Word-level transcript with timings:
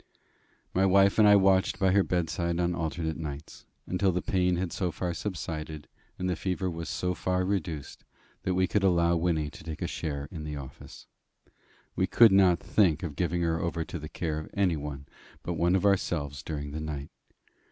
My 0.73 0.83
wife 0.83 1.19
and 1.19 1.27
I 1.27 1.35
watched 1.35 1.77
by 1.77 1.91
her 1.91 2.01
bedside 2.01 2.59
on 2.59 2.73
alternate 2.73 3.17
nights, 3.17 3.67
until 3.85 4.11
the 4.11 4.23
pain 4.23 4.55
had 4.55 4.73
so 4.73 4.91
far 4.91 5.13
subsided, 5.13 5.87
and 6.17 6.27
the 6.27 6.35
fever 6.35 6.71
was 6.71 6.89
so 6.89 7.13
far 7.13 7.45
reduced, 7.45 8.03
that 8.41 8.55
we 8.55 8.65
could 8.65 8.81
allow 8.83 9.15
Wynnie 9.15 9.51
to 9.51 9.63
take 9.63 9.79
a 9.83 9.87
share 9.87 10.27
in 10.31 10.43
the 10.43 10.55
office. 10.55 11.05
We 11.95 12.07
could 12.07 12.31
not 12.31 12.59
think 12.59 13.03
of 13.03 13.15
giving 13.15 13.43
her 13.43 13.61
over 13.61 13.85
to 13.85 13.99
the 13.99 14.09
care 14.09 14.39
of 14.39 14.49
any 14.55 14.75
but 15.43 15.53
one 15.53 15.75
of 15.75 15.85
ourselves 15.85 16.41
during 16.41 16.71
the 16.71 16.81
night. 16.81 17.11